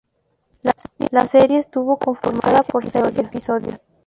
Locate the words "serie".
1.27-1.59